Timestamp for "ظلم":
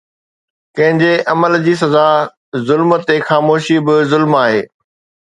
2.71-2.95, 4.15-4.35